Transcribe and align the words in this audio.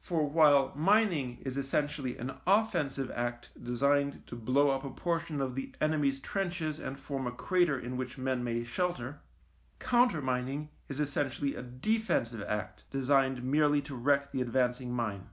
For 0.00 0.28
while 0.28 0.72
mining 0.74 1.38
is 1.42 1.56
essentially 1.56 2.18
an 2.18 2.34
offensive 2.44 3.08
act 3.14 3.50
designed 3.62 4.26
to 4.26 4.34
blow 4.34 4.70
up 4.70 4.82
a 4.82 4.90
portion 4.90 5.40
of 5.40 5.54
the 5.54 5.72
enemy's 5.80 6.18
trenches 6.18 6.80
and 6.80 6.98
form 6.98 7.24
a 7.24 7.30
crater 7.30 7.78
in 7.78 7.96
which 7.96 8.18
men 8.18 8.42
may 8.42 8.64
shelter, 8.64 9.20
countermining 9.78 10.70
is 10.88 10.98
essentially 10.98 11.54
a 11.54 11.62
defensive 11.62 12.42
act 12.48 12.82
designed 12.90 13.44
merely 13.44 13.80
to 13.82 13.94
wreck 13.94 14.32
the 14.32 14.40
advancing 14.40 14.92
mine. 14.92 15.28